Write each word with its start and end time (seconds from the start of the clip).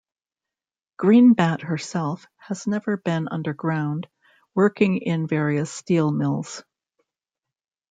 Greenbat 0.99 1.61
herself 1.61 2.25
has 2.37 2.65
never 2.65 2.97
been 2.97 3.27
underground, 3.27 4.07
working 4.55 4.97
in 4.97 5.27
various 5.27 5.69
steel 5.69 6.09
mills. 6.11 6.63